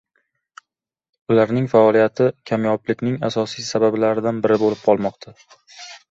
Ularning 1.33 1.67
faoliyati 1.73 2.29
kamyoblikning 2.51 3.19
asosiy 3.29 3.65
sabablaridan 3.67 4.39
biri 4.47 4.57
bo‘lib 4.63 4.81
qolmoqda. 4.87 5.35